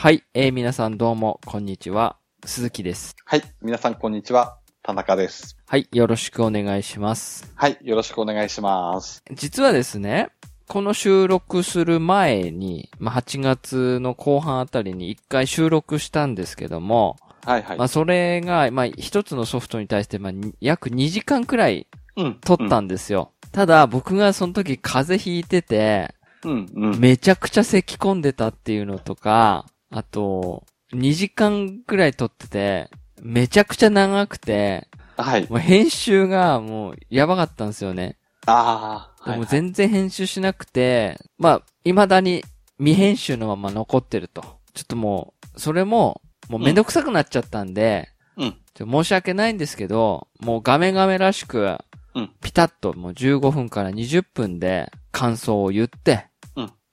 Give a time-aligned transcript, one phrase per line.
[0.00, 2.16] はい、えー、皆さんどうも、こんにちは。
[2.46, 3.14] 鈴木です。
[3.26, 3.42] はい。
[3.60, 4.56] 皆さん、こんにちは。
[4.82, 5.58] 田中です。
[5.66, 7.52] はい、よろしくお願いします。
[7.54, 7.76] はい。
[7.82, 9.22] よろしくお願いします。
[9.32, 10.30] 実はですね、
[10.68, 17.76] この収録する前に、まあ、8月の後半あたりに一回収録したんですけども、はいはい。
[17.76, 21.86] まあ、それが、まあ、一つのソフトに対して、まあ、に約2時間くらい
[22.16, 22.38] うん。
[22.40, 23.32] 撮ったんですよ。
[23.52, 26.66] ただ、僕がその時風邪ひいてて、うん。
[26.74, 26.98] うん。
[26.98, 32.90] めちゃくちゃ咳込んでたっていうのとか、あと、2時間くらい撮ってて、
[33.22, 35.46] めちゃくちゃ長くて、はい。
[35.50, 38.16] もう編集がもうやばかったんですよね。
[38.46, 39.24] ああ。
[39.24, 39.48] でもはい。
[39.48, 42.42] 全然編集しなくて、まあ、未だに
[42.78, 44.42] 未編集のまま残ってると。
[44.72, 48.56] ちょっともう、それも、もうめんどくさくなっちゃったんで、うん。
[48.74, 51.78] 申し訳ないんですけど、もうガメガメらしく、
[52.14, 56.29] うんピタッともう15分から20分で感想を言って、うん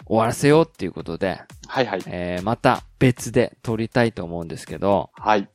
[0.07, 2.03] 終わらせようっていうことで、はいはい。
[2.07, 5.49] えー、また別で撮りたいと思うんですけど、はい。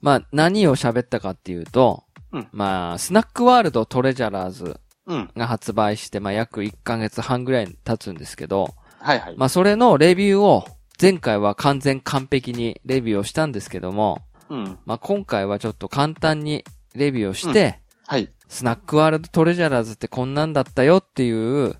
[0.00, 5.30] まあ、何を喋ったかっていうと、うんまあ、スナックワールドトレジャラーズうん。
[5.36, 9.34] が発売して、まあ、約1ヶ月半ぐらい経つんですけど、はいはい。
[9.36, 10.66] まあ、それのレビューを、
[11.00, 14.78] 前回は完全完璧にレビューをしたんですけども、うん。
[14.84, 18.30] まあ、今回はちょっと簡単にレビューをして、はい。
[18.48, 21.64] スナックワールドトレジャラーズってこんなんだったよっていううん。
[21.64, 21.76] うん。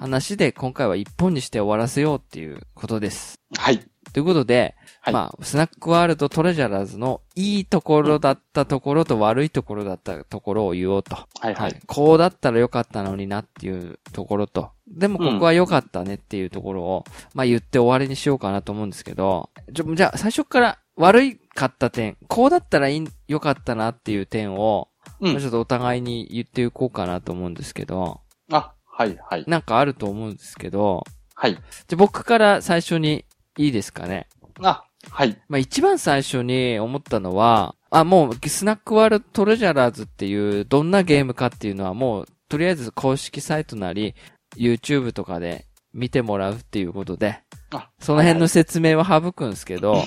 [0.00, 3.38] 話で今回は一本にして終わらせようっていうことです。
[3.56, 3.80] はい。
[4.12, 11.16] ということで、はいまあ、スナックワールドトレジャラーズのいいところだったところと悪いところだったところを言おうと。
[11.38, 11.80] はいはい。
[11.86, 24.88] こうだったらよかったのになっていうところと、でもここは良かったねっていうところを、まあ言って終わりにしようかなと思うんですけど、じゃ、あ最初から悪いかった点、こうだったら良かったなっていう点を、
[25.20, 29.44] うんまあちょっとお互いに言っていこうかなと思うんですけど、あ、はいはい。
[29.46, 31.52] なんかあると思うんですけど、はい。
[31.52, 31.60] じゃ
[31.92, 33.26] あ僕から最初に
[33.58, 34.26] いいですかね。
[34.62, 35.36] あ、はい。
[35.48, 44.14] まあ一番最初に思ったのは、あ、もうスナックワールドトレジャラーズっていうどんなゲームかっていうのはもうとりあえず公式サイトなり
[44.56, 47.40] YouTube とかで見てもらうっていうことで、
[47.72, 50.02] あ、その辺の説明は省くんですけど、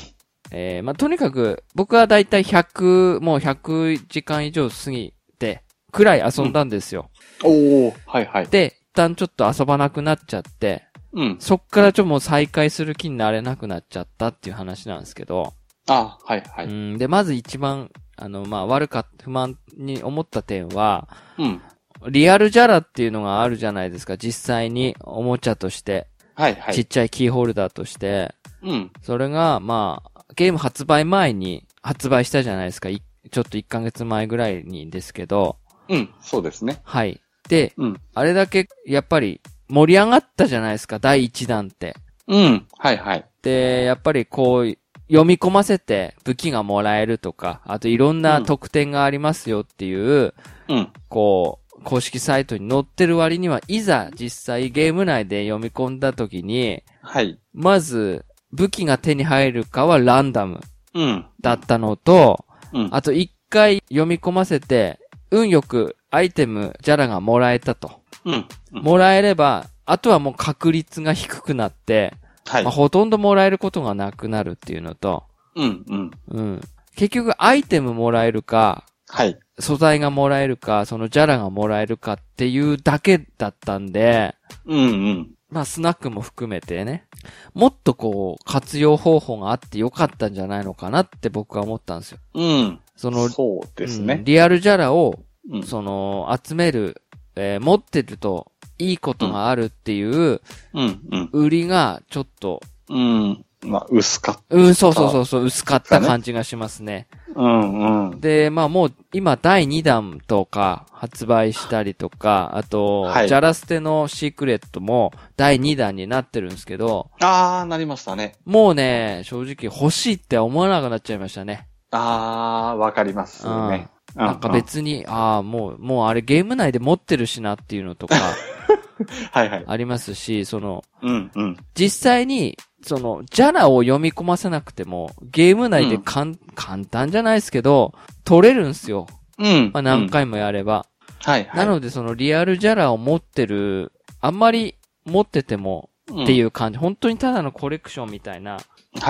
[0.52, 7.10] えー、まあとにかく僕はだいたい100、もう100時間以上過ぎて、くらい遊んだんですよ。
[7.44, 7.94] おー。
[8.06, 8.48] はいはい。
[8.48, 10.84] で、一旦ちょっと遊ばなくなっちゃって、
[11.14, 11.38] うん。
[11.40, 15.54] そっからちょっともう再開する気になれなくなっちゃったっていう話なんですけど、
[15.88, 16.66] あ、はいはい。
[16.66, 21.08] うん、で、まず一番、あの、まあ、悪か不満に思った点は、
[21.38, 21.62] うん。
[22.08, 24.18] リアルジャラっていうのがあるじゃないですか。
[24.18, 26.74] 実際におもちゃとして、はいはい。
[26.76, 28.92] ちっちゃいキーホルダーとして、うん。
[29.02, 32.90] それが、まあ、ゲーム発売前に発売したじゃないですか。
[32.90, 33.02] い
[33.32, 35.58] ちょっと1ヶ月前ぐらいにですけど、
[35.90, 36.10] うん。
[36.22, 36.82] そうですね。
[36.84, 37.20] はい。
[37.50, 38.02] で、うん。
[38.14, 41.00] あれだけ、やっぱり、盛り上がったじゃないですか。
[41.00, 41.96] 第1弾って。
[42.28, 42.68] うん。
[42.78, 43.26] はいはい。
[43.42, 44.78] で、やっぱりこう、
[45.08, 50.34] 読み込ませて武器がもらえるとか、あといろんな特典がありますよっていう、
[50.68, 50.90] うん。
[51.10, 57.40] こう、公式サイトに載ってる割には、いざ実際ゲーム内で読み込んだ時に、はい。
[57.54, 60.62] まず、武器が手に入るかはランダム
[60.94, 61.26] うん。
[61.42, 62.90] だったのと、うん。
[62.92, 65.00] あと一回読み込ませて、
[65.32, 68.02] 運よくアイテム、ジャラがもらえたと。
[68.26, 68.34] うん。
[68.34, 72.14] うんもらえれば、あとはもう確率が低くなって、
[72.46, 72.72] はいまあ、。
[72.72, 75.24] ほとんどもらえることがなくなるっていうのと、
[75.56, 75.84] うん。
[75.88, 76.12] うん。
[76.28, 76.62] うん。
[76.96, 79.40] 結局アイテムもらえるか、はい。
[79.60, 85.30] 素材がもらえるか、そのジャラがもらえるかっていうだけだったんで、うんうん。
[85.50, 87.06] まあスナックも含めてね、
[87.54, 92.20] もっとこう活用方法があってよかったんじゃないのかなって僕は思ったんですよ。
[92.36, 92.80] うん。
[92.96, 94.22] その、そうですうんね。
[94.24, 95.20] リアルジャラを、
[95.50, 95.64] うん。
[95.64, 97.02] その、集める、
[97.36, 100.42] えー持ってるといいことがあるっていう、
[100.74, 101.00] うん。
[101.12, 101.30] うん。
[101.34, 103.46] 売りがちょっと、うん。
[103.62, 107.08] まあ、薄かっうん、そうそうそうそう、薄かった感じがしますね。
[107.36, 107.42] た。
[107.42, 108.22] うんうん。
[108.22, 118.36] で、まあもう今第2弾とか発売したりとか、あと、はいジャラステのシークレットも第2弾になってるんですけど、あー、なりましたね。
[118.46, 121.68] もうね、正直欲しいって思わなくなっちゃいましたね。
[121.92, 123.90] あー、わかりますね。
[123.98, 128.16] うなんか別に、ああ、もう、もうあれゲーム内で持ってるしなっていうのとか
[129.32, 129.64] はいはい。
[129.68, 131.58] ありますし、その、うんうん。
[131.74, 137.94] 実際に、その、ジャラを読み込ませなくても、ゲーム内でかん、簡単じゃないですけど、
[138.26, 139.08] 取れるんすよ。
[139.38, 139.72] うん。
[139.74, 140.86] まあ何うん回もやれば。
[141.24, 141.58] はいはい。
[141.58, 143.92] なのでそのリアルジャラを持ってる、
[144.22, 144.76] あんまり
[145.06, 148.60] 持っててもうんっていう感じ、本当にただのコレクションみたいなは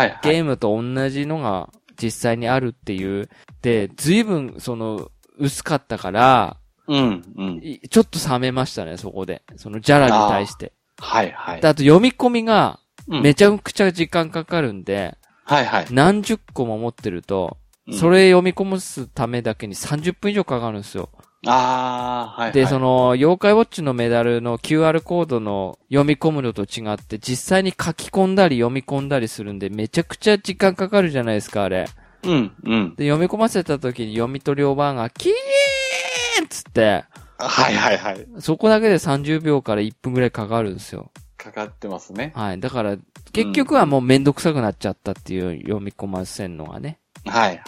[0.06, 0.20] いはい。
[0.24, 1.70] ゲームと同じのが
[2.02, 3.30] 実際にあるっていう。
[3.62, 6.58] で、随分その薄かったから、
[6.88, 7.60] うんうん。
[7.64, 9.44] いちょっと冷めましたね、そこで。
[9.58, 10.74] そのジャラに対して。
[10.98, 11.68] はいはいで。
[11.68, 15.88] あと読み込みがうんめちゃくちゃ時間かかるんで、はいはい。
[15.92, 17.58] 何十個も持ってると、
[17.88, 21.10] うんそれ読み込むためだけに30分以上かかるんですよ。
[21.48, 22.54] ああ、はいはい。
[22.54, 31.88] で、その、妖怪ウォッチのメダルの QR コードの読み込むのと違って、実際に書き込んだり読み込んだりするんで、めちゃくちゃ時間かかるじゃないですか、あれ。
[32.24, 32.96] うん、うん。
[32.96, 37.06] で、読み込ませた時に読み取りおばあが、キーンっつって、
[37.38, 38.28] はいはいはい。
[38.40, 41.12] そこだけで30秒から1分ぐらいかかるんですよ。
[41.38, 42.34] かかってますね。
[42.36, 42.60] はい。
[42.60, 42.98] だから、
[43.32, 47.00] 結局はもうめんどくさくなっちゃったっていう読み込ませんのがね。
[47.26, 47.56] はい。
[47.56, 47.60] っ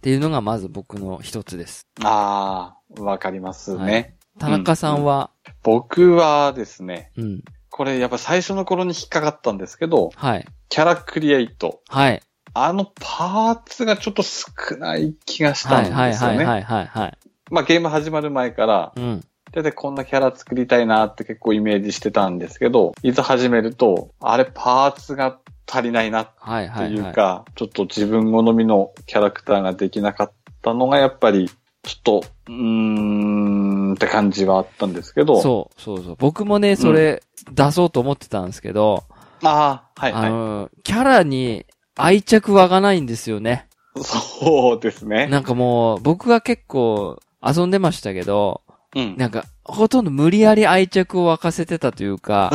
[0.00, 1.86] ていうのがまず僕の一つです。
[2.02, 3.82] ああ、わかりますね。
[3.84, 5.30] はい田中さんは、
[5.62, 7.42] 僕はですね、うん。
[7.68, 10.46] これやっぱ最初の頃に引っかかったんですけど、はい。
[10.70, 11.82] キャラクリエイト。
[11.88, 12.22] はい。
[12.54, 16.12] あのパーツがちょっと少ない気がしたんはい。
[16.12, 16.36] ですよね。
[16.38, 16.46] はい。
[16.46, 16.62] はい。
[16.62, 16.86] はい。
[16.86, 17.02] はい。
[17.02, 17.18] はい。
[17.50, 19.20] まあゲーム始まる前から、うん。
[19.52, 25.38] だいたいこんなキャラ作りたいなって結構イメージしてたんですけど、いざ始めると、あれパーツが
[25.70, 26.70] 足りないなっはい。
[26.70, 26.84] て。
[26.94, 30.32] いうか、ちょっと自分好みのキャラクターができなかっ
[30.62, 31.50] たのがやっぱり、
[31.82, 35.40] ちょっと、うーんって感じはあったんですけど。
[35.40, 36.16] そう、そうそう。
[36.18, 39.04] 僕もね、それ、出そうと思ってたんですけど、
[39.42, 40.26] ああ、はいはい。
[40.26, 41.64] あの、キャラに
[41.96, 43.66] 愛着湧かないんですよね。
[43.96, 45.26] そうですね。
[45.26, 48.62] なんかもう、僕は結構遊んでましたけど、
[48.94, 49.16] うん。
[49.16, 52.50] なんか、ほとんど無理やり愛着を沸かせてたというか、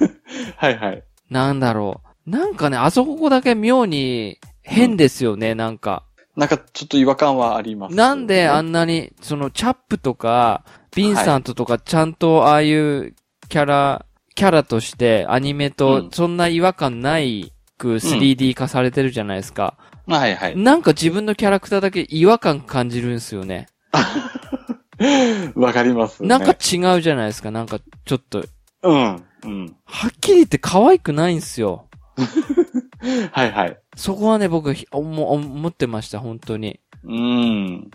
[0.56, 1.02] はいはい。
[1.28, 2.30] なんだろう。
[2.30, 6.04] なんかね、あそこだけ妙に変ですよね、なんか。
[6.40, 10.64] なんかちょっと違和感はあります、なんであんんなに、その、チャップとか、
[10.96, 13.14] ビンサントとか、ちゃんとああいう
[13.50, 19.76] キャラ、キャラとしてアニメうとんそんな違和感ないく 3D 化されてるじゃないですか。
[20.06, 20.56] はいはい。
[20.56, 23.66] なんか自分のキャラクターだけ違和感感じるんですよね。
[25.54, 26.28] わかります、ね。
[26.30, 27.50] なんか違うじゃないですか。
[27.50, 28.42] なんかちょっと、
[28.82, 29.24] うん。
[29.44, 29.76] うん。
[29.84, 31.86] はっきり言って可愛くないんですよ。
[33.32, 33.79] はいはい。
[34.00, 36.80] そこはね、僕、ひ思思ってました、本当に。
[37.04, 37.90] うん。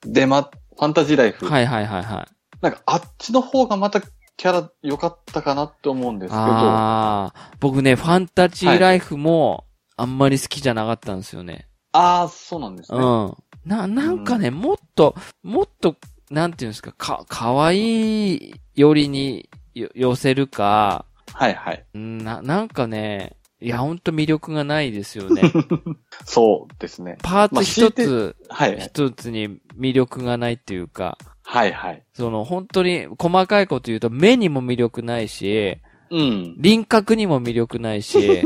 [0.00, 1.46] で、ま、ファンタジーライフ。
[1.46, 2.26] はいはいはいはい。
[2.62, 6.40] なんかあっちの方がまたキャラ良かったかなって思うんですけど。
[6.42, 9.66] ああ、僕ね、ファンタジーライフも、
[9.98, 11.68] あんまり好きじゃなかったんですよね。
[11.92, 12.98] ああ、そうなんですね。
[12.98, 13.34] うん。
[13.66, 15.94] な、なんかね、もっと、もっと、
[16.30, 21.04] なんていうんですか、か、かわいいよりによ寄せるか、
[21.34, 21.84] はいはい。
[21.92, 25.42] うんな、なんかね、いや、ほんと魅力がないですよね。
[26.24, 27.18] そうですね。
[27.22, 28.78] パーツ一つ、はい。
[28.80, 32.02] 一つに魅力がないっていうか、はいはい。
[32.14, 35.78] その、本当に細かいこと言うと目にも魅力ないし、
[36.10, 36.54] うん。
[36.58, 38.42] 輪郭にも魅力ないし、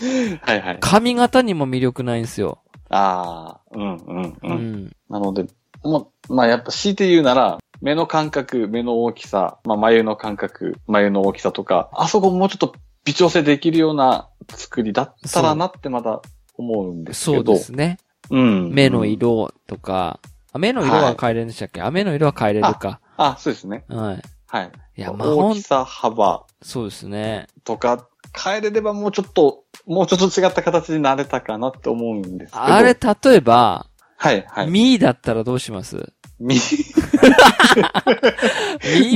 [0.42, 0.78] はいはい。
[0.80, 2.58] 髪型にも魅力ないんですよ。
[2.90, 4.54] ああ、うんうんううん。
[4.86, 4.92] ん。
[5.10, 5.46] なので、
[6.28, 12.74] まあやっぱ強いて言うなら、目の感覚、目の大きさ、まあ眉の感覚、眉の大きさとか、あそこもうちょっと
[13.04, 16.20] 微調整できるような作りだったらなってまだ
[16.56, 17.52] 思うんですそうけど。
[17.54, 17.98] ですね。
[18.30, 18.70] うん。
[18.72, 20.20] 目の色とか、
[20.52, 23.00] あ目の色は変えれるんでしたっけ、あ、目の色は変えれるか。
[23.16, 23.84] あ、そうですね。
[23.88, 24.22] はい。
[24.46, 24.72] はい。
[24.96, 27.48] いや、まあ、大き、さ、幅そうですね。
[27.64, 32.64] とか変えれればもうちょっと、もうちょっと違った形になれたかなって思うんですけど。
[32.64, 33.86] あれ、例えば、
[34.16, 34.70] はい、はい。
[34.70, 36.12] ミーだったらどうします？
[36.40, 36.60] み、ミ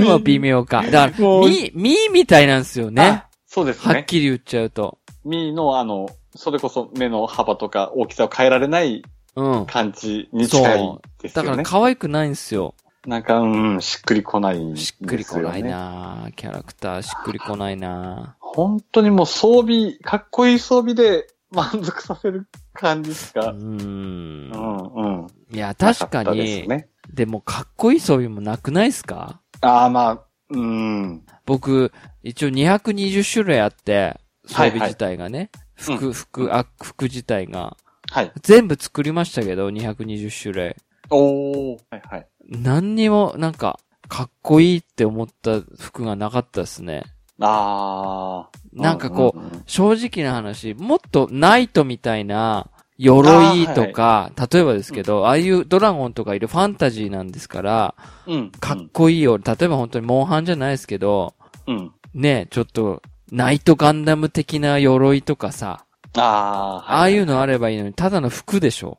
[0.03, 0.83] ーも微妙か。
[0.83, 3.29] だから、ミー、ミーみたいなんですよねあ。
[3.47, 4.05] そうですはっね。
[4.07, 4.99] きり言っちゃうと。
[5.29, 9.03] ミーのあの、それこそ目の幅とか大きさを変えられない
[9.37, 9.67] うん。
[9.67, 11.63] 感じに近いですだからよね。
[11.65, 12.75] 可愛くないんですよ。
[13.07, 15.07] なんか、うん、しっくりこないんですしよ、ね。
[15.07, 15.63] っくりこない。
[15.63, 23.53] なキャラクターしっくりこないな本当にもう装備、かっこいい装備で満足させる感じしうか？
[23.53, 23.63] んう。
[23.63, 25.27] ん、うん。
[25.53, 29.41] いや、確かなったでにす、ね、でもかっこいい装備もなくないですか？
[29.61, 30.21] ああ、まあ、
[30.51, 31.23] うん。
[31.47, 31.93] 僕、
[32.25, 34.19] 一応220種類あって、
[34.49, 35.51] 装はい備自体がね。
[35.79, 37.77] う服、服、あ、服自体が。
[38.11, 38.33] はい。
[38.43, 40.77] 全部作りましたけど、220種類。
[41.11, 41.79] おー。
[41.91, 42.27] はい、はい。
[42.49, 43.79] 何にも、なんか、
[44.09, 47.05] かっこいいって思った服がなかったですね。
[47.41, 48.59] ああ。
[48.73, 57.95] なんかこう、んんん正直な話、もっとナイトみたいな、鎧とか、例えばですけど、ああいうドラゴンとかいるファンタジーなんですから、
[58.27, 58.51] うん。
[58.51, 59.39] かっこいいよ。
[59.39, 61.35] 例えば本当にモンハンじゃないですけど、
[61.69, 61.93] うん。
[62.13, 65.85] ね、ちょっと、ナイトガンダム的な鎧とかさ、
[66.17, 66.93] ああ。
[66.93, 68.99] ああいうのあればいいのに、ただの服でしょ。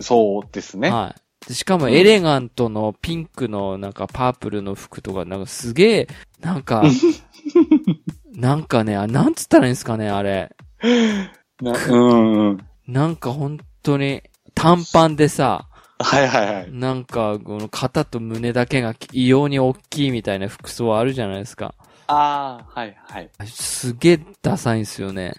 [0.00, 0.90] そうですね。
[0.90, 1.48] はい。
[1.48, 6.08] でしかもエレガントのピンクのなんかパープルの服とか、なんかすげえ、
[6.40, 6.82] なんか、
[8.34, 10.54] なんかね、あなんつったらいいんですかね、あれ。
[11.60, 12.58] なうんうん。
[12.86, 14.22] なんか本当に
[14.54, 15.66] 短パンでさ、
[15.98, 16.72] はいはいはい。
[16.72, 21.74] なんかこの肩と胸だけが異様に大きいみたいな服装あるじゃないですか。
[22.08, 23.30] ああ、はいはい。
[23.46, 25.34] すげえダサいんですよね。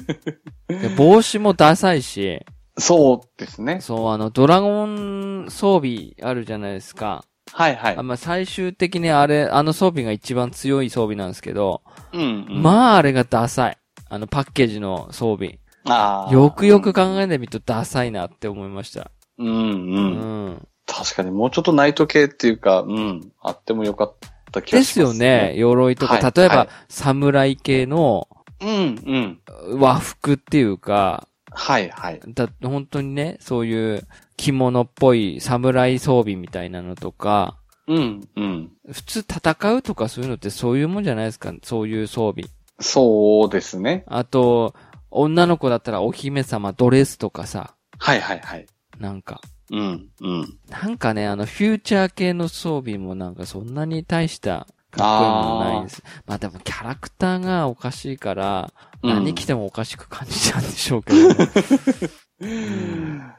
[0.68, 2.44] で帽子もダサいし、
[2.78, 3.80] そうですね。
[3.80, 7.24] そう、あの、ドラゴン装備あるじゃないですか。
[7.52, 8.02] はいはいあ。
[8.02, 11.82] まあ、最終的にあれ、あの装備が一番強い装備なんですけど、
[12.12, 12.62] うん、うん。
[12.62, 13.78] まあ、あれがダサい。
[14.08, 15.60] あの、パッケージの装備。
[15.84, 16.32] ああ。
[16.32, 19.10] よくよく考えてみるとダサいなって思いました。
[19.38, 20.46] うんううん。
[20.50, 20.68] ん。
[20.86, 23.32] 確かにもうちょっとナイト系っていうか、うん。
[23.40, 25.54] あってもよかった気がでしますすよね。。
[25.56, 28.28] 鎧とか、はい例えば、はい侍系の
[28.60, 29.78] うんうん。
[29.80, 32.20] 和服っていうか、はいはい。
[32.28, 34.06] だ、本当にね、そういう
[34.36, 37.56] 着物っぽい侍装備みたいなのとか、
[37.86, 38.72] うんうん。
[38.90, 42.48] 普通戦うとかそういうのってそういうもんじゃないですか、そういう装備。
[42.80, 44.04] そうですね。
[44.06, 44.74] あと、
[45.10, 48.66] 女の子だったらお姫様ドレスとかさ、はいはいはい。
[48.98, 49.40] なんか。
[49.70, 50.58] うんうん。
[50.68, 56.02] なんかね、あの、フューチャー系の装備もなんかそんなに大したかっこいいものないです。
[56.26, 61.18] まあでもキャラクターがおかしいから、うん何着てもおかしく感じちゃうんでしょうけど、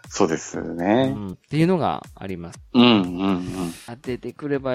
[0.09, 1.09] そうですうね。
[1.09, 1.31] ん。
[1.31, 2.59] っていうのがあります。
[2.73, 3.73] うんうんうん。
[3.87, 4.73] あ出てくれば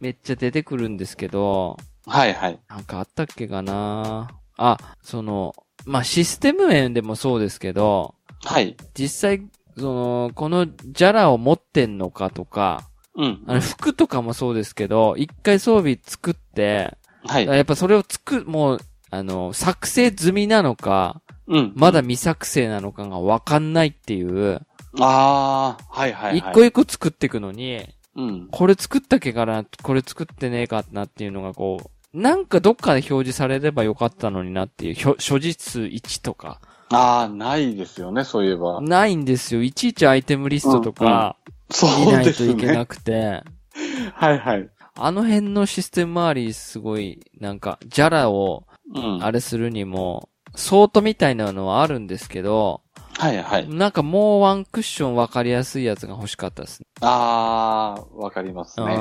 [0.00, 1.76] めっちゃ出てくるんですけど、
[2.06, 2.58] はいはい。
[2.68, 5.54] なんかあったっけかなあ、その、
[5.84, 8.76] まあ、システム面でもそうですけど、はい。
[8.94, 9.42] 実際、
[9.76, 13.42] その、このジャラを持ってんのかとか、うん。
[13.46, 16.96] あの服とかもそうですけど、一回装備作って、
[17.26, 17.46] はい。
[17.46, 21.72] やっぱそれを作、もう、あの、作成済みなのか、うん。
[21.74, 24.60] まだ未作成なのかがわかんないっていう、
[24.98, 26.38] ああ、はいはいはい。
[26.38, 27.86] 一個一個作っていくのに、
[28.16, 28.48] うん。
[28.50, 38.80] これ作ったっけかな、これ作ってねえかなっていうのがこう、なんかどっかで表示されればよかったのになっていう、所持数1とか、ああ、ないですよね、そういえば。
[38.80, 39.62] ないんですよ。
[39.62, 41.36] いちいちアイテムリストとか、
[41.70, 42.86] そ見ないといけなね。
[42.86, 43.42] くて、
[44.14, 44.68] はいはい。
[44.96, 49.24] あの辺のシステム周りすごい、なんか、ジャラをうん。
[49.24, 52.82] あれするにも、ソートみたいなのはあるんですけど、
[53.16, 53.68] はいはい。
[53.68, 56.86] なんかもうワンクッションわかりやすいやつが欲しかったですね。
[57.02, 58.96] ああ、わかりますね。
[58.96, 58.98] う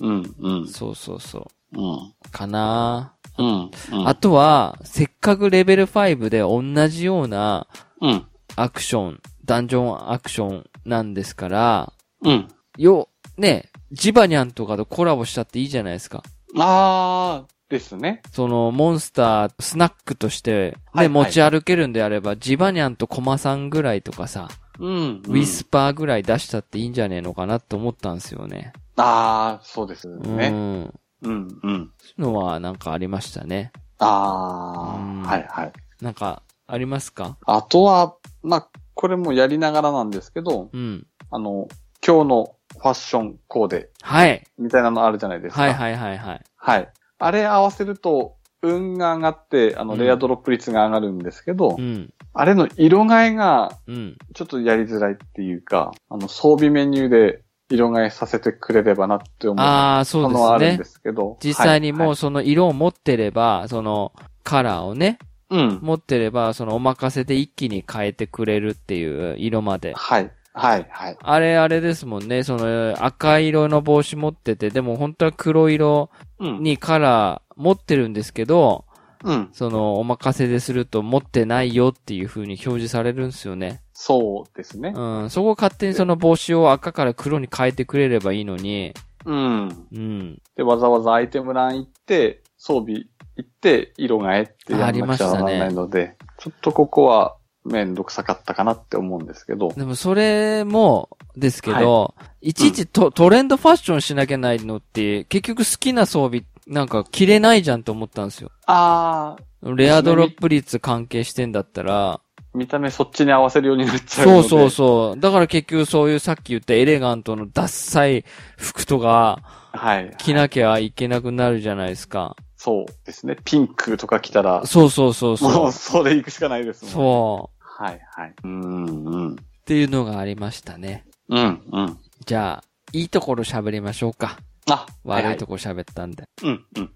[0.00, 1.80] うん、うんん。、そうそうそう。
[1.80, 2.14] うん。
[2.30, 4.08] かなうん、うん。
[4.08, 7.66] あとは、せっかくレベル5で同じような
[8.00, 8.26] うん、
[8.56, 11.92] アクション、ダンジョンアクションなんですから、
[12.22, 12.48] うん。
[12.76, 16.22] よ、ね、ジバニャンとかとコラボしたっていいじゃないですか。
[16.56, 18.22] ああ、ですね。
[18.32, 25.22] その、モンスター、スナックとして、ね、はいはい持ち歩けるんであれば、ジバニャンとコマさんぐらいとかさ、うん。
[25.26, 28.72] ウィスパーぐらい出したっていいんじゃねえのかなって思ったんですよね。
[28.96, 30.50] ああ、そうですうね。
[30.50, 30.54] ん。
[30.54, 31.48] うん、うん。
[31.60, 33.72] そういうのはなんかありましたね。
[33.98, 35.72] あうんあ、はいはい。
[36.00, 37.36] なんか、ありますか？
[37.46, 41.06] あとは、まあ、これもやりながらなんですけど、うん。
[41.30, 41.66] あの、
[42.06, 44.44] 今日のファッションコーデはい。
[44.58, 45.62] みたいなのあるじゃないですか。
[45.62, 46.44] はいはいはいはい。
[46.56, 46.88] はい。
[47.18, 52.12] あれ合わせると、運が上がって、あの、うんレアドロップ率が上がるんですけど、うん。
[52.34, 54.16] あれの色替えがうん。
[54.34, 61.30] ちょっとやりづらいっていうか、あの、装備メニューで色替えさせてくれればなって思うああ、そうのはあるんでですすけど。
[61.30, 61.36] ね。
[61.42, 65.18] 実際にもはうその色を持ってれば、そのカラーをね、
[65.50, 65.78] い、うん。
[65.82, 69.94] 持ってれば、そのお任せで一気に変えてくれるっていう色まで。
[69.94, 70.30] はい。
[70.54, 70.86] はい。
[70.90, 71.16] はい。
[71.20, 76.10] あれあれですもんね、その赤色の帽子持ってて、でも本当は黒色
[76.40, 76.62] うん。
[76.62, 78.84] にカラー持ってるんですけど、
[79.24, 79.48] うん。
[79.52, 83.82] そのお任せですると持ってないよっていう風に表示されるんですよね。
[84.00, 84.92] そうですね。
[84.94, 85.28] うん。
[85.28, 89.86] そこを勝手にその帽子を赤から黒に変えてくれればいいのに、うん。
[89.92, 90.42] うん。
[90.54, 99.72] で、わざわざアイテム欄行って、装備行って、色替えってやらなくちゃましたねならないので、ちょっとここはめんどくさかったかなって思うんですけど。
[99.76, 108.52] でもそれもですけど、い、ちいちト,、トレンドファッションしなきゃないのって、結局好きな装備なんか着れないじゃんと思ったんですよ。
[108.66, 112.20] あー、レアドロップ率関係してんだったら、
[112.54, 114.48] 見た目そっちに合わせるようになっちゃうので。
[114.48, 115.20] そうそうそう。
[115.20, 118.24] だから結局そういうさっき言ったエレガントのダッサい
[118.56, 119.40] 服とか
[119.72, 120.14] はい。
[120.18, 122.36] 着なきゃいけなくなるじゃないですか。
[122.56, 123.36] そうですね。
[123.44, 125.72] ピンクとか着たら、そうそうそうもそうう。
[125.72, 126.90] それ行くしかないですもん。
[126.90, 126.94] う。
[126.94, 127.82] そう。
[127.84, 128.34] はいはい。
[128.42, 129.32] うんうん。
[129.34, 131.04] っていうのがありましたね。
[131.28, 131.98] うんうん。
[132.26, 134.38] じゃあ、いいところ喋りましょうか。
[134.68, 135.52] あ、悪いとこ。
[135.52, 136.24] こ喋ったんで。
[136.42, 136.90] うんうん。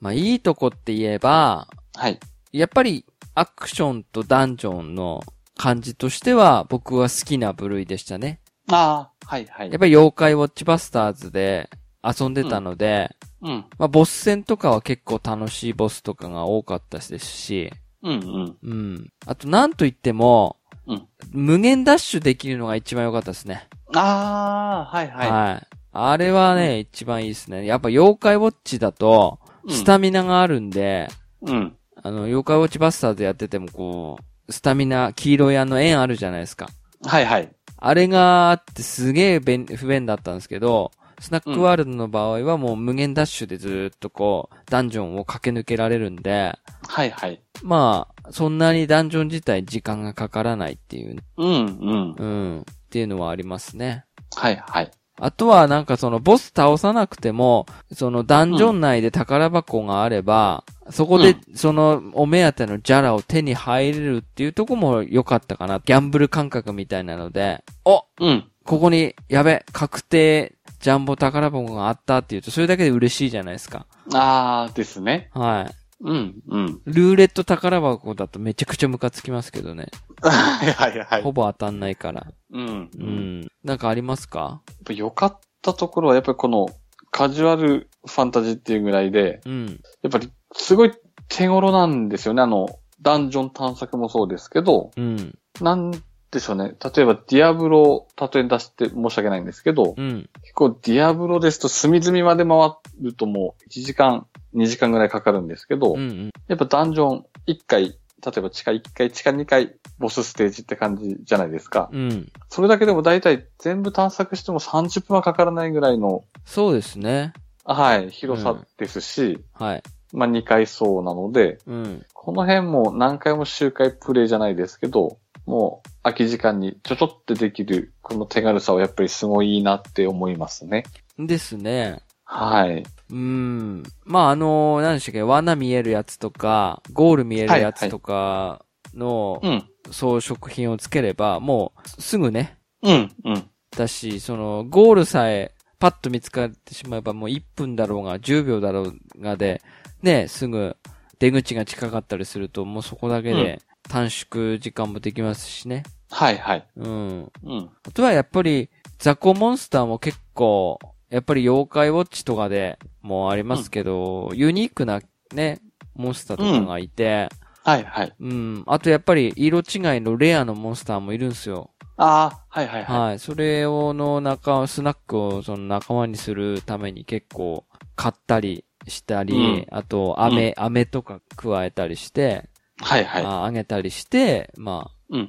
[0.00, 2.18] まあ、いいとこって言えば、はい。
[2.52, 5.22] やっぱりアクションとダンジョンの
[5.56, 8.40] 感じとしては僕は好きな部類でしたね。
[8.70, 9.78] ああ、はいはいやっ。
[9.78, 11.70] ぱり妖怪ウォッチバスターズで
[12.02, 13.64] 遊んでたので、うん。
[13.78, 17.70] まあボス戦とかは結構楽しいボスとかが多かったですし、
[18.02, 18.56] うんうん。
[18.62, 19.12] うん。
[19.26, 23.68] あとなんといっても、うん無限ダッシュできるのが一番良かったですね。
[23.94, 25.30] ああ、はいはい。
[25.30, 25.66] はい。
[25.92, 27.64] あれはね、一番いいですね。
[27.64, 31.08] やっぱ妖怪ウォッチだと、スタミナがあるんで、
[31.42, 31.76] うん。
[32.02, 34.18] あの、妖怪ウォッチバスターズやっててもこ
[34.48, 36.68] う、スタミナ、黄色いあの円あるじゃないですか。
[37.04, 37.48] はいはい。
[37.76, 47.40] あれがあってすげえ便不便だったんですけど、スナックワールドの場合はもう無限ダッシュでずーっとこう、ダンジョンを駆け抜けられるんで、はいはい。
[47.62, 52.14] まあ、そんなにダンジョン自体時間がかからないっていう、うんうん。
[52.18, 54.04] うん、っていうのはありますね。
[54.34, 54.90] はいはい。
[55.24, 65.78] あとはなんかそのボス倒さなくても、そのダンジョン内で宝箱があれば、そこでそのお目当てのジャラを手に入れるっていうとこも良かったかな。
[65.78, 68.48] ギャンブル感覚みたいなので、おうん。
[68.64, 73.86] ここに、やべ、確定ジャンボ宝箱があったっていうと、それだけで嬉しいじゃないですか。
[74.12, 75.30] あーですね。
[75.34, 75.74] はい。
[76.00, 76.80] うんうん。
[76.86, 79.86] ルーレット宝箱だとめちゃくちゃムカつきますけどね。
[80.20, 81.22] はいはいはい。
[81.22, 82.26] ほぼ当たんないから。
[82.52, 82.66] うん。
[82.66, 83.40] ううん。
[83.40, 83.48] ん。
[83.64, 84.62] なんかありますか？
[84.68, 86.68] やっぱ良かったところは、やっぱりこの
[87.10, 89.80] カジュアルファンタジーっていうぐらいで、うん。
[90.02, 90.92] やっぱりすごい
[91.28, 92.42] 手頃なんですよね。
[92.42, 92.68] あの、
[93.00, 95.36] ダンジョン探索もそうですけど、うん。
[95.60, 95.90] なん
[96.30, 96.74] でしょうね。
[96.82, 100.28] 例えばディアブロを例えに出して申し訳ないんですけど、うん。
[100.42, 105.98] 結構ディアブロですと隅々まで回るともう1時間、2時間ぐらいかかるんですけど、うん。
[105.98, 106.30] うん。
[106.48, 111.90] やっぱダンジョン1回、例えば地下1回、地下2回、ボスステージって感じじゃないですか。
[111.92, 112.28] うん。
[112.48, 117.32] それだけでも大体全部探索しても30分はかからないぐらいの、そうですね。
[117.64, 119.82] はい、広さですし、はい。
[120.12, 122.06] まあ2回そうなので、うん。
[122.12, 130.84] この辺も何回も周回プレイじゃないですけど、もう空き時間にちょちょってできる、この手軽さはやっぱりすごいいいなって思いますね。
[131.18, 132.02] ですね。
[132.24, 132.82] はい。
[133.10, 133.82] うん。
[134.04, 138.64] まあ、あの何でしたっけ、罠見えるやつとか、ゴール見えるやつとか
[138.94, 139.64] のうん。
[139.90, 143.10] 装飾品をつければ、もうすぐね、うん。
[143.24, 143.50] うん。
[143.76, 145.52] だし、その、ゴールさえ
[145.82, 149.60] パッと見つかってしまえばもう1分だろうが10秒だろうがで、
[150.00, 150.76] ね、すぐ
[151.18, 155.82] 出口が近かったりすると、もうそこだけで短縮時間もできますしね。
[156.10, 156.66] はいはい。
[156.76, 157.32] うん。
[157.42, 157.70] うん。
[157.84, 160.78] あとはやっぱり、雑魚モンスターも結構、
[161.12, 165.02] やっぱり妖怪ウォッチとかでもありますけど、ユニークな
[165.34, 165.60] ね、
[165.94, 167.28] モンスターとかがいて、
[167.64, 168.12] はいはい。
[168.18, 171.70] うん、あとやっぱり色違いのレアのモンスターもいるんですよ。
[171.98, 173.00] ああ、はいはいはい。
[173.08, 173.18] はい。
[173.18, 182.48] それをの仲、スナックをその仲間にするために結構買ったりしたり、うんあと飴、飴とか加えたりして、
[182.80, 183.24] はいはい。
[183.24, 185.28] ああげたりして、まあ、うん。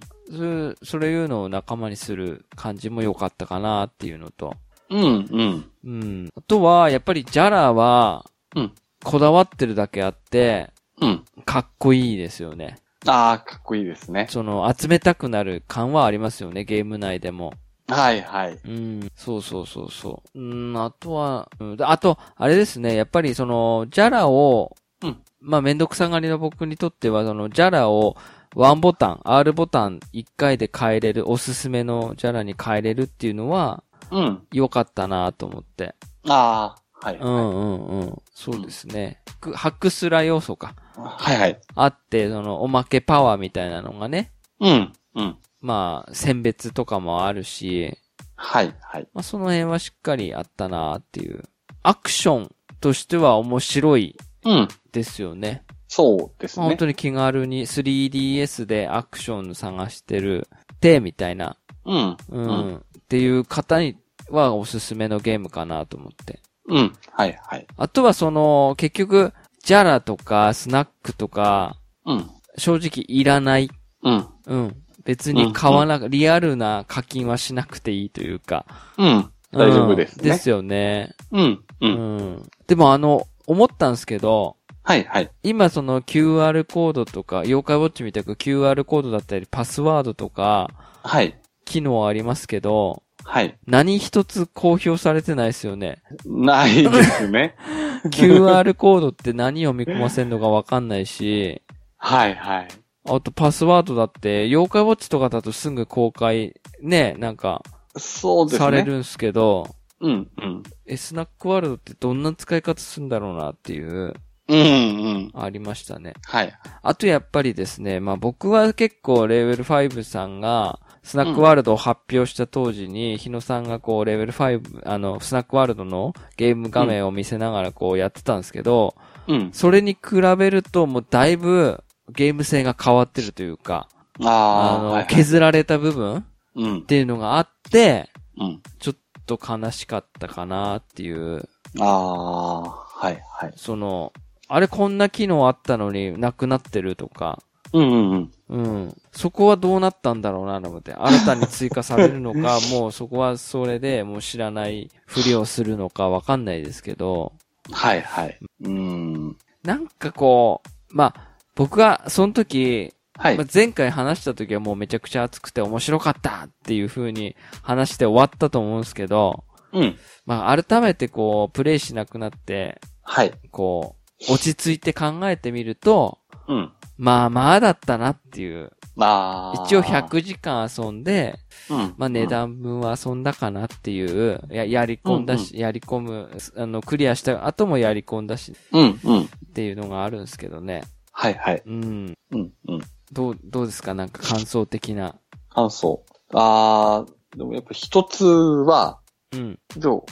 [0.82, 4.56] そそういうのを仲間にする感じも良かったかなっていうのと、
[4.93, 5.71] うん、うん。
[5.84, 6.29] うん。
[6.36, 8.25] あとは、やっぱりジャラは、
[8.56, 8.71] うん。
[9.03, 10.69] こだわってるだけあって、
[11.01, 11.25] うん。
[11.45, 12.77] かっこいいですよね。
[13.06, 14.27] ああ、かっこいいですね。
[14.29, 17.53] その、集めたくなる感はありますよね、ゲーム内でも。
[17.88, 18.60] はいはい。
[18.65, 20.39] うん、そうそうそうそう。
[20.39, 28.15] うん、あとは、うん、であと、あれですね、やっぱりその、ジャラを、うんまあ、めんどくさがりの僕にとっては、その、ジャラを、
[28.56, 34.47] ワンボタン、R ボタン1回で変えれる、おすすめのジャラに変えれるっていうのは、うん。
[34.52, 35.95] 良かったなと思って。
[36.28, 37.28] ああ、はい、はい。
[37.28, 38.21] うんうんうん。
[38.34, 39.21] そうですね。
[39.41, 40.76] くハックスラ要素か。
[40.95, 41.60] はいはい。
[41.76, 44.32] あって、その、おまけパワーみたいなのがね。
[44.60, 44.93] うん。
[45.15, 45.38] うん。
[45.62, 47.97] まあ、選別とかもあるし、
[48.36, 49.08] はいはい。
[49.13, 51.43] まあ、その辺はしっかりあったなっていう。
[51.82, 54.67] アクションとしては面白いうん。
[54.91, 55.63] ですよね。
[55.88, 56.62] そうですね。
[56.62, 60.47] まあ本当に気軽に 3DS でアクション探してる
[60.80, 62.17] て、みたいな、うん。
[62.30, 63.95] うん、うんっていう方に
[64.34, 66.39] はおすすめのゲームかなと思って。
[66.67, 66.93] うん。
[67.12, 67.67] はいはい。
[67.78, 72.30] あとはその、結局、ジャラとかスナックとか、うん。
[72.58, 73.69] 正直いらない。
[74.04, 74.28] うん。
[74.46, 74.76] うん。
[75.06, 78.65] 別に買わな、リアルな課金はしなくていいというか。
[78.98, 79.30] うん。
[79.52, 80.24] 大丈夫ですね。
[80.24, 81.15] うんですよね。
[81.32, 81.63] うん。
[81.82, 81.88] う。
[81.88, 82.43] うんん。
[82.67, 85.32] でもあの、思ったんですけど、はいはい。
[85.43, 90.69] 今その QR コードとか、妖怪ウォッチみたく QR コードだったり、パスワードとか、
[91.04, 91.39] はい。
[91.65, 93.58] 機能ありますけど、はい。
[93.66, 96.02] 何一つ公表されてないですよね。
[96.26, 97.56] ないですね。
[98.12, 101.62] QR コードって何を見込ませるのかわかんないし、
[101.98, 102.68] はいはい。
[103.06, 107.64] あとパスワードだって、妖怪ウォッチとかだとすぐ公開、ね、なんか、
[107.98, 108.60] そうですね。
[108.60, 109.68] されるんすけど、
[110.02, 110.32] うん。
[110.38, 110.64] うん。
[110.86, 114.14] え、スナックワールドってどんな使い方するんだろうなっていう、
[114.47, 114.60] うん。
[114.60, 115.32] うん。
[115.36, 116.13] ありましたね。
[116.25, 116.53] はい。
[116.82, 128.95] あとやっぱりですね、まあ僕は結構レベル5さんが、スナックワールドを発表した当時に、日野さんがこうレベル5、あの、スナックワールドのゲーム画面を見せながらこうやってたんですけど、
[129.27, 129.49] うん。
[129.53, 133.88] それに比べるともうだいぶゲーム性が変わってるというか、
[134.21, 136.23] ああ、あの、はいはい削られた部分っ
[136.56, 136.86] うん。
[136.86, 138.62] ていうのがあって、うん。
[138.79, 141.47] ちょっと悲しかったかなっていう、
[141.79, 143.53] ああ、はいはい。
[143.56, 144.13] その、
[144.54, 147.42] あれこんな機能あったのになくなってるとか、
[147.74, 148.32] うんうんうん。
[148.50, 148.98] うん。
[149.12, 150.94] そこはどうなったんだろうなと思って。
[150.94, 157.34] 新たに追加されるのか、 もうそこはそれでもう知らないふりをするのかわかんないですけど、
[157.72, 158.38] はいはい。
[158.62, 159.38] うん。
[159.63, 160.62] なんかこ
[160.92, 163.48] う、まあ、僕がその時、はいまあ、。
[163.52, 169.98] 前回話した時はもうめちゃくちゃ熱くて面白かったっていう風に話して終わったと思うんですけど、うん。
[170.28, 173.34] まあ改めてこう、プレイしなくなって、はい。
[173.50, 176.71] こう、落ち着いて考えてみると、うん。
[176.97, 178.71] まあまあだったなっていう。
[178.99, 179.63] ああ。
[179.65, 179.84] 一応。
[179.84, 181.93] 100時間遊んで、うん。
[181.97, 188.99] まあ値段分は遊んだかなっていう、や、やり込んだし、やり込む、あの、クリアした後もやり込んだしうん。
[189.04, 189.21] うん。
[189.23, 190.84] っていうのがあるんですけどね。
[191.12, 191.63] はいはい。
[191.65, 192.17] うん。
[192.32, 192.52] うん。
[192.67, 192.82] うん。
[193.12, 193.93] どう、どうですか？
[193.93, 195.15] なんか感想的な。
[195.49, 196.04] 感想。
[196.34, 198.99] ああ、でもやっぱ一つは、
[199.32, 199.60] うん。
[199.78, 200.04] どう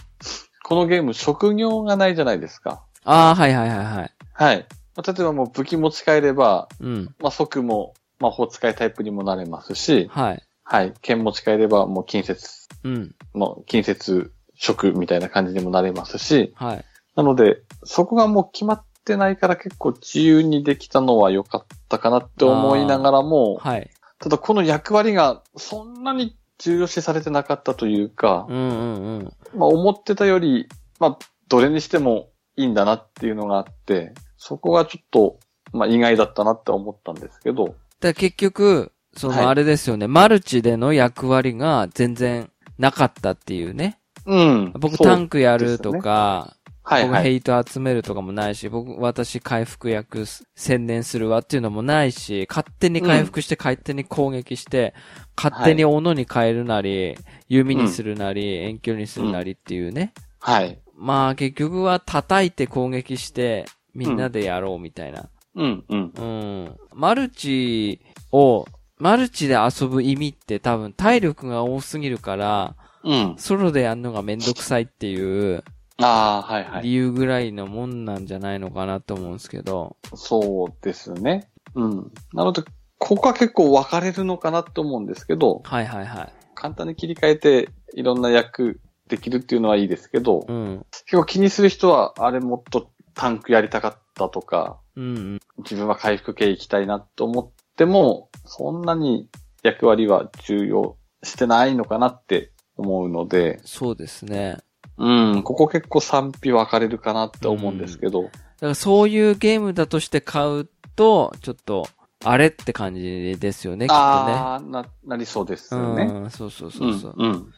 [0.64, 2.84] このゲーム職業がないじゃないですか。
[3.06, 4.12] ああ、はいはいはいはい。
[4.34, 4.66] はい。
[4.96, 7.16] まあ例えばもう武器持ち帰れば、うん。
[7.20, 10.44] まあ、即も魔法使いタイプにもなれますし、はい。
[10.64, 10.94] はい。
[11.02, 13.16] 剣持ち帰ればもう近接、うん。
[13.34, 16.86] もう近接職みたいな感じにもなれますし、はい。
[17.16, 23.90] なので、そこがもう決まってないから結構自由にできたのは良かったかなって思いながらも、はい。
[24.20, 29.34] ただこの役割がそんなに重要視されてなかったというか、うんうんうん。
[29.56, 30.68] まあ思ってたより、
[31.00, 35.40] まあどれにしてもいいんだなっていうのがあって、そこがちょっと、
[35.74, 44.00] まあ意外だったなって思ったんですけど、だ結局、そはいのあれですよね、マルチでの役割が全然なかったっていうね。
[44.26, 44.74] うん。
[44.80, 47.24] 僕タンクやるとか、僕はいはい。
[47.24, 54.94] ヘイト集めるとかもないし、僕、私回復役専念するわっていうのもないし、勝手に回復して勝手に攻撃して、
[55.38, 57.16] 勝手に斧に変えるなり、
[57.48, 60.14] 弓にするなり、遠距離にするなりっていうね。
[60.40, 60.80] はい。
[61.02, 65.30] まあ結局は叩いて攻撃して、みんなでやろうみたいな。
[65.56, 66.14] うん、うん。
[66.16, 66.78] うん。
[66.94, 68.66] マルチを、
[68.98, 73.36] マルチで遊ぶ意味って多分体力が多すぎるから、うん。
[73.38, 75.64] ソロでやるのがめんどくさいっていう
[75.98, 76.84] ああ、はいはい。
[76.84, 79.98] 理由ぐらいのもんなんじゃないのかなと思うんですけど。
[80.16, 81.50] そうですね。
[81.76, 82.12] うん。
[82.34, 82.64] なので、
[83.00, 86.34] ここは結構分かれるのかなと思うんですけど、はいはいはい。
[86.54, 88.80] 簡単に切り替えていろんな役
[89.12, 90.86] できるっていうのはいいですけど、うん。
[90.92, 95.40] 結構気にする人は、あれもっとタンクやりたかったとか、うんうん。
[95.60, 99.30] 自分は回復系行きたいなと思っても、そんなに
[99.64, 104.58] 役割は重要してないのかなって思うので、そうですね。
[104.98, 111.88] うん、ここ結構賛否分かれるかなって思うんですけど、だからそういうゲームだとして買うと、ちょっと、
[112.24, 113.98] あれって感じですよね、きっとね。
[114.00, 116.04] ああ、な、なりそうですよね。
[116.04, 117.16] うん、そうそうそうそう。
[117.18, 117.54] うん、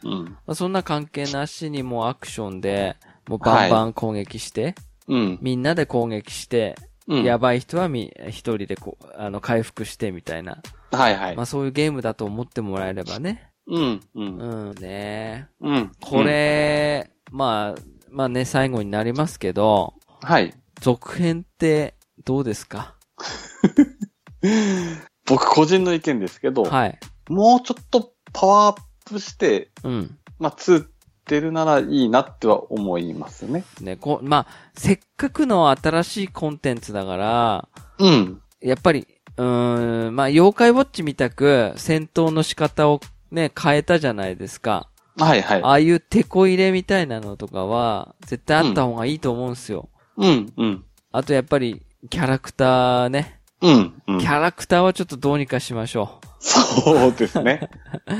[0.46, 2.96] うん、そんな関係なしにもうアクションで、
[3.28, 4.74] もうバンバン攻撃して、
[5.08, 5.38] うん。
[5.42, 7.24] みんなで攻撃して、うん。
[7.24, 10.62] やばい人はみ、一人でこう、あの、回復してみたいな。
[10.90, 11.36] はいはい。
[11.36, 13.50] まあそういうゲームだと思ってもらえればね。
[13.66, 14.38] うん、うん。
[14.38, 15.92] うん、ねうん。
[16.00, 20.54] これ、まあ、まあね、最後になりますけど、うん、はい。
[20.80, 22.94] 続編ってどうですか？
[25.26, 26.98] 僕個人の意見ですけど、はい。
[27.28, 30.18] もうちょっとパワーアップして、うん。
[30.38, 30.86] まあ、2
[31.26, 33.64] 出るならいいなっては思いますね。
[33.80, 38.42] ね、こまあ、せっかくの新しいコンテンツだから、うん。
[38.60, 44.88] やっぱり、うーん、まあ、妖怪ウォッチみたく戦闘の仕方をね、変えたじゃないですか。
[45.16, 45.62] はいはい。
[45.62, 49.88] ああいうテこ入れみたいなのとかは、絶対あった方がいいと思うんですよ。
[50.16, 50.84] うん、うん。
[51.10, 53.33] あとやっぱり、キャラクターね。
[53.64, 54.26] うん、うんキ。
[54.26, 57.68] ャラクターはちょっとどうにかしましょそうですね。
[58.06, 58.14] う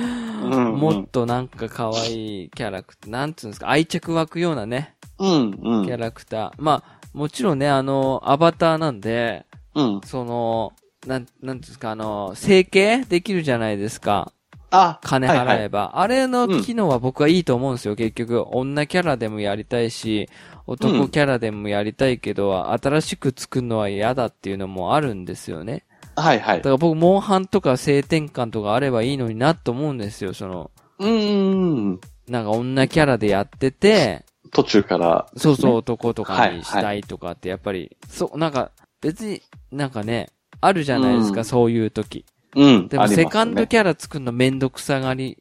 [0.47, 0.49] う。
[0.49, 5.85] ん、もっとなんか可愛いキャラクター、なんつうんですか、愛着湧くようなね、うん、うん。
[5.85, 6.53] キャラクター。
[6.59, 10.01] まあ、もちろんね、あの、アバターなんで、うん。
[10.05, 10.73] その、
[11.07, 14.33] なん、なんつうんですか、あの、整形できるじゃないですか。
[14.71, 15.93] あ、金はいはい払えば。
[15.95, 18.43] あれの機能は僕はいいと思うんですよ、結局。
[18.57, 20.29] 女キャラでもやりたいし、
[20.67, 25.85] 男キャラでもやりたいけど、新しく作るのは嫌だっていうのもあるんですよね。
[26.17, 26.69] はいはいだか。
[26.71, 32.01] ら僕、モンハンとか性転換とかあればいいのになと思うんですよ、その、うんうんうん。
[32.29, 42.25] なんか女キャラでやってて、途中から、そうそう男とかはいにしたいとかってやっぱり、そう、なんか、別に、なんかね、あるじゃないですか、うんそういう時。
[42.55, 42.89] うん。
[42.89, 45.39] でも、セカンドキャラ作るのめんどくさがり、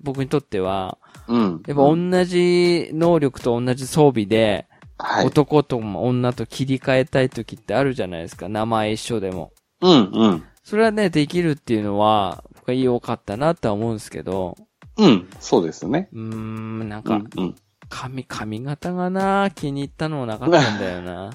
[0.00, 1.62] 僕にとっては、うん。
[1.66, 4.66] やっぱ同じ能力と同じ装備で、
[4.98, 5.26] はい。
[5.26, 9.52] 男とも女と切り替えたい時ってあるじゃないですか、名前一緒でも。
[9.82, 10.44] うん、うん。
[10.64, 14.56] それはね、できるっていうのは、僕は良かったなとは思うんですけど、
[14.98, 15.28] うん。
[15.40, 16.08] そうですね。
[16.12, 17.54] うーん、なんかうん、、うん。
[17.88, 21.30] 髪、髪型がな、気に入ったのもなかったんだよな。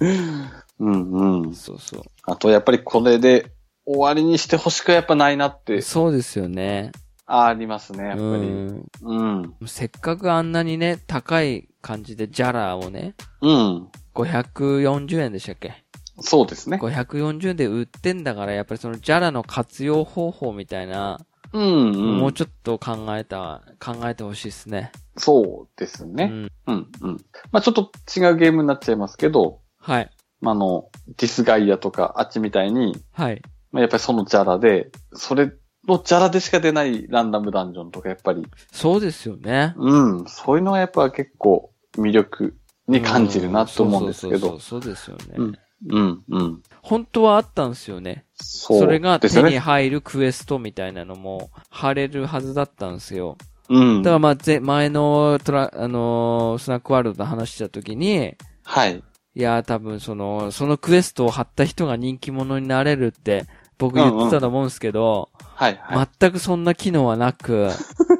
[0.80, 1.54] うんうん。
[1.54, 2.02] そうそう。
[2.24, 3.52] あと、やっぱりこれで
[3.86, 6.92] 終わりにしてほしくはやっぱないなって、そうですよね。
[7.30, 8.22] ありますね、やっぱり。
[8.22, 8.88] うん。
[9.02, 9.54] うん。
[9.66, 13.88] せっかくあんなにね、高い感じでジャラをね、うん。
[14.14, 15.84] 540円でしたっけ？
[16.20, 16.78] そうですね。
[16.78, 21.20] 540円で売ってんだから、やっぱりそのジャラの活用方法みたいな、
[21.52, 22.18] うんうん。
[22.18, 24.90] もうちょっと考えた、考えてほしいですね。
[25.16, 26.48] そうですね。
[26.66, 26.74] うん。
[26.74, 27.16] うん、うん。
[27.52, 30.10] まあちょっと違うゲームになっちゃいますけど、はい。
[30.40, 33.42] まあ、あの、ディスガイアとかあっちみたいに、はい。
[33.70, 35.52] まあ、やっぱりそのジャラで、それ
[35.88, 39.74] のジャラでしか出ないランダムダンジョンとかやっぱり、そうですよね。
[39.76, 44.38] うん、そういうのはやっぱ結構魅力に感じるなと思うんですけど。
[44.38, 45.22] そうそうそうそうですよね。
[45.36, 46.62] うんうん、うん。
[46.82, 48.24] 本当はあったんですよね。
[48.34, 48.78] そう。
[48.80, 49.44] それがですね。
[49.44, 53.36] 手に入るクエストみたいなのも貼れるはずだったんですよ。
[53.68, 54.02] うん。
[54.02, 59.02] だからまあ、ぜ、前のトラ、あのースナックワールドで話した時に、はい。
[59.34, 63.44] いや、多分その、そのクエストを貼った人が人気者になれるって、
[63.78, 66.08] 僕言ってたと思うんですけど、はい、はい。
[66.20, 67.70] 全くそんな機能はなく、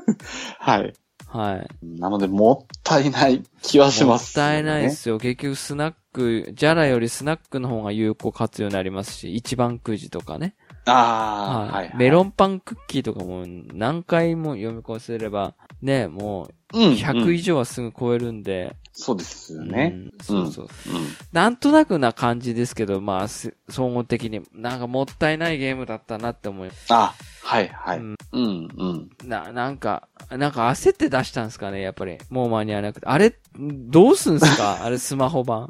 [0.59, 0.93] はい。
[1.27, 1.69] はい。
[1.83, 4.91] なので、もったいない気はしもっます、たいないで。
[4.91, 5.19] すよ。
[5.19, 10.55] 結局スナック、ジャラよりスナックの方が有効活用になりますし、一番くじとかね。
[10.87, 11.97] ああ、はい、はい。
[11.97, 18.77] メロンパンクッキーとかも何回も読み込せれば、ね、もううん、100うん以上はすぐ超えるんで。
[19.01, 19.93] そうですよね。
[19.95, 20.65] うんそうそう。
[20.65, 20.71] うん。
[21.33, 27.99] なんとなくな感じですけど、まあ、す総合的に、なんかもったいないゲームだったなって思いあ、はい、はい。
[27.99, 29.09] ううんん、うん。
[29.25, 32.19] な、なんか、なんか焦って出したんですかね、やっぱり。
[32.29, 33.07] もう間に合わなくて。
[33.07, 34.79] あれ、どうすんすか？
[34.83, 35.69] あれスマホ版。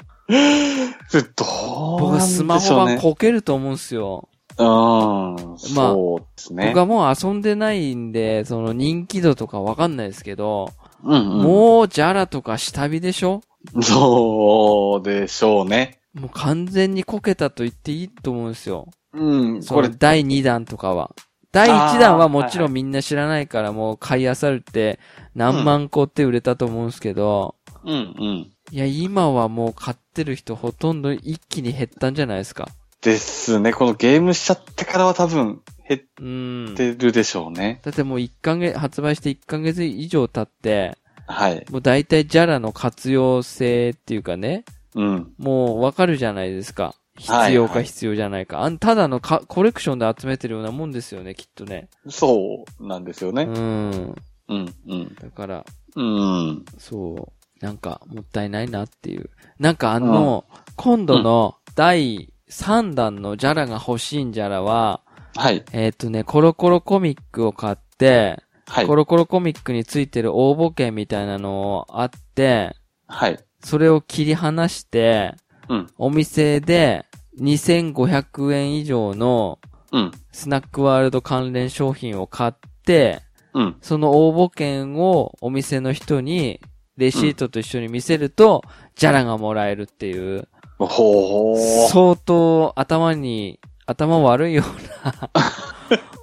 [1.09, 2.41] それどうなんでしょうね。
[2.41, 4.29] 僕スマホ版こけると思うんすよ。
[4.57, 5.59] うん。
[5.59, 6.67] そうですね。
[6.69, 10.71] 僕はもう遊んでないんで、その人気度とかわかんないですけど、
[11.05, 11.43] うん、うん。
[11.43, 13.43] もうジャラとか下火でしょ？
[13.83, 16.01] そうでしょうね。
[16.15, 18.89] もう完全にこけたと言っていいと思うんですよ。
[19.13, 19.63] うん。
[19.63, 21.15] そこれ、の第2弾とかは。
[21.51, 25.01] 第1弾はもちろんみんな知らないからもう買い漁るって
[25.35, 28.53] 何万個って売れたと思うんですけど、うん、うん。
[28.71, 32.69] いや、今はもう買ってる人ほとんど一気に減ったんじゃないですか。
[33.03, 33.73] ですね。
[33.73, 36.77] このゲームしちゃってからは多分減うんっ。
[36.77, 37.81] てるでしょうね。
[37.83, 41.67] だってもう1ヶ月、発売して1ヶ月以上経って、はい。
[41.71, 45.33] もう大体ジャラの活用性っていうかね、うん。
[45.39, 46.85] もうわかるじゃないですか。
[46.85, 48.61] はい必要か必要じゃないか。
[48.61, 51.89] あんただのかコレクションで集めてるようなもんですよね、きっとね。
[52.09, 53.43] そうなんですよね。
[53.43, 54.15] うん。
[54.49, 55.15] うん、うん。
[55.17, 56.65] だから、うん。
[56.79, 59.31] そう、なんかもったいないなっていう。
[59.59, 60.45] なんかあの、
[60.77, 65.03] 今度の第3弾のジャラが欲しいんジャラは、
[65.37, 65.65] はい。
[65.73, 68.95] えっ、とね、コロコロコミックを買って、はいコ。
[68.95, 73.39] ロコロコミックについてる応募券みたいなのあって、はい。
[73.61, 75.35] それを切り離して、
[75.69, 75.87] うん。
[75.99, 77.07] お店で
[77.41, 79.59] 2500円以上の
[79.93, 80.13] うん。
[80.33, 82.53] スナックワールド関連商品を買っ
[82.85, 83.23] て、
[83.55, 83.77] うん。
[83.81, 86.61] その応募券をお店の人に
[86.97, 88.63] レシートと一緒に見せると、
[88.97, 90.49] ジャラがもらえるっていう、
[90.87, 91.89] ほー。
[91.89, 95.31] 相当頭に、頭悪いような、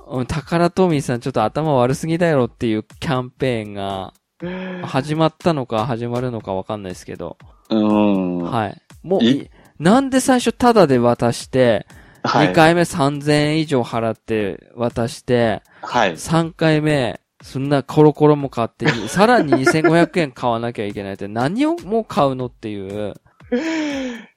[0.20, 4.14] うんタカラトミーさんちょっと頭悪すぎだよっていうキャンペーンが
[4.84, 7.38] 始まったのか始まるのかわかんないですけど、
[7.70, 8.44] うん。
[8.44, 8.82] ははい。
[9.04, 9.22] もう
[9.80, 11.88] なんで最初タダで渡して、
[12.24, 12.48] い。
[12.50, 16.14] 2回目3000円以上払って渡して、はい。
[16.14, 23.16] 3回目、そんなコロコロも買って、さらに2500円買わなきゃいけないって何をもう買うのっていう。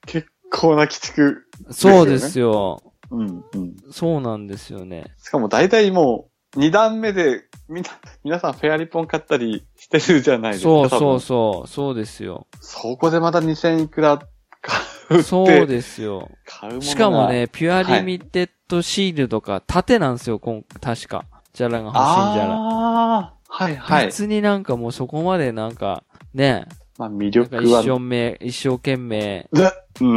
[0.06, 1.44] 結構な鬼畜。
[1.70, 2.82] そうですよ。
[3.10, 3.44] うん。
[3.54, 3.76] うん。
[3.90, 5.14] そうなんですよね。
[5.18, 7.90] しかも大体もう、二段目で、みんな、
[8.24, 10.68] 皆さんフェアリポン買ったりしてるじゃないですか。
[10.68, 11.20] そうそうう。
[11.20, 12.46] そう、そうですよ。
[12.60, 14.18] そこでまた2000いくら
[14.60, 14.80] 買
[15.18, 15.22] う。
[15.22, 16.30] そうですよ。
[16.46, 21.24] 買うもしかも、ね、ピュアリミテッドシールドが縦なんですよ、今確か。
[21.52, 22.54] ジャラが欲しいんじゃら。
[22.54, 24.06] ああ、はいはい。
[24.06, 26.04] 別になんかもうそこまでなんか、
[26.34, 26.66] ね、
[26.98, 27.82] まあ魅力か一は。
[27.82, 30.14] 生懸一生懸命、でうんう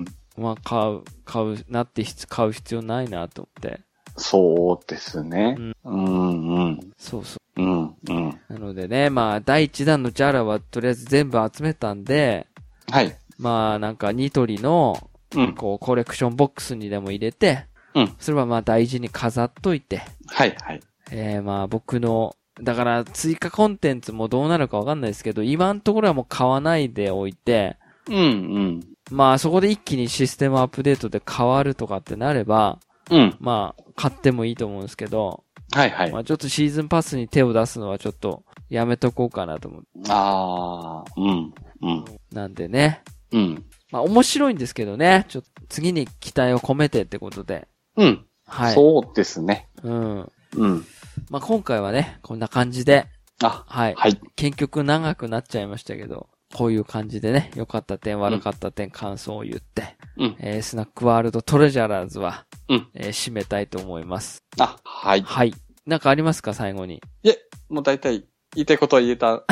[0.00, 0.04] ん。
[0.36, 3.80] まあ買う、買う、なって必買う必要ないなと思って。
[4.16, 5.90] そうですねう。
[5.90, 6.80] うんうん。
[6.98, 8.28] そうそうんうん。
[8.30, 8.40] う。
[8.48, 12.46] なのでね、まあ第一弾のジャラはとりあえず全部集めたんで、
[12.90, 13.16] はい。
[13.38, 15.54] まあなんかニトリの、うん。
[15.54, 20.80] こうコレクションボックスにでも入れて、うんそれはまあ大事に飾っといて、はいはい。
[21.12, 27.76] えー、まあ僕の、だから追加コンテンツもどうなるかわかんないですけど、今のところはもう買わないでおいて、
[28.08, 28.80] うんうん。
[29.10, 32.78] まあそこで一気にシステムアップデートで変わるとかってなれば、
[33.10, 33.36] うん。
[33.40, 36.18] まあ買ってもいいと思うんですけど、はいはいま。
[36.20, 39.84] あちょっとシーズンパスに手を出すのはちょっとやめとこうかなと思う。
[40.08, 41.54] ああ、うん。
[41.82, 42.04] うん。
[42.32, 43.64] なんでね、うん。
[43.90, 45.26] まあ面白いんですけどね。
[45.28, 47.66] ちょっと次に期待を込めてってことで。
[47.96, 48.24] うん。
[48.46, 48.74] はい。
[48.74, 49.68] そうですね。
[49.82, 50.32] うん。
[50.56, 50.86] うん。
[51.30, 53.06] まあ今回はね、こんな感じで、
[53.42, 53.94] あ、はい。
[53.96, 54.20] はい。
[54.36, 60.36] 結局長くなっちゃいましたけど、こういう感じでね、良かった点、悪かった点、感想を言って、うん。
[60.38, 64.42] えー、スナックワールドトレジャラーズは、うんえー締めたいと思います。
[64.60, 65.22] あ、はい。
[65.22, 65.54] はい。
[65.86, 67.02] なんかありますか最後に？
[67.22, 68.24] いえ、もう大体
[68.54, 69.42] 言いたいことは言えたん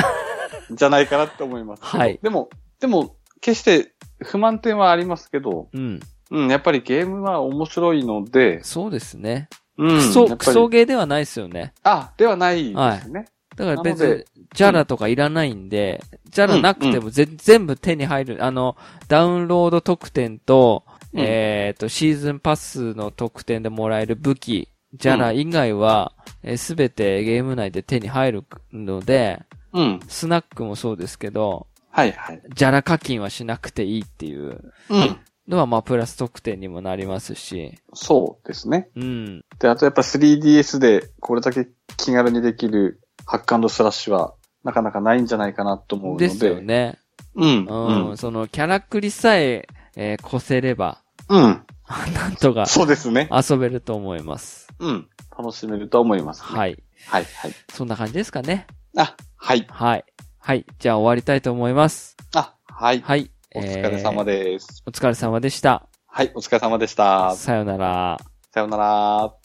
[0.71, 1.83] じゃないかなって思います。
[1.83, 2.49] はいでも、
[2.79, 5.99] でも、決して不満点はありますけど、うん。
[6.31, 9.49] うん、やっぱりゲームは面白いので、そうですね。
[9.77, 9.97] うん。
[9.97, 11.73] クソ、クソゲーではないですよね。
[11.83, 13.25] あ、ではないですね。
[13.55, 18.43] だから別にジャラとかいらないんで、ジャラなくてもぜ、全部手に入る。
[18.43, 18.75] あの、
[19.07, 20.83] ダウンロード特典と、
[21.13, 26.13] うんえっ、と、シーズンパスの特典でもらえる武器、ジャラ以外は、
[26.57, 29.99] すべてゲーム内で手に入るので、うん。
[30.07, 32.41] スナックもそうですけど、はいはい。
[32.55, 35.17] ジャラ課金はしなくていいっていううん。
[35.47, 38.89] のは、まあ、プラス特典にもなりますし、そうですね。
[38.95, 39.45] うん。
[39.59, 46.27] で、あとやっぱ 3DS でこれだけ気軽にできるハックスラッシュはなかなかないんじゃないかなと思うので。
[46.27, 46.97] ですよね。
[47.35, 47.65] うん。
[47.65, 48.09] うん。
[48.09, 48.17] うん。
[48.17, 51.65] その、キャラクリさえ、えー、越せれば、うん。
[52.13, 53.29] なんとかそうですね。
[53.31, 54.67] 遊べると思います。
[54.79, 55.07] うん。
[55.37, 56.57] 楽しめると思います、ね。。
[56.57, 56.77] はいい。
[57.07, 57.53] はい、はい。
[57.71, 58.67] そんな感じですかね。
[58.97, 59.65] あ、はい。
[59.69, 60.05] はい。
[60.39, 60.65] はい。
[60.79, 62.15] じゃあ終わりたいと思います。
[62.33, 63.01] あ、はい。
[63.01, 63.32] はい。
[63.55, 64.83] お疲れ様でです。
[64.87, 65.87] お疲れ様でした。
[66.07, 67.35] はい、お疲れ様でした。
[67.35, 68.19] さよなら。
[68.51, 69.42] さようなら。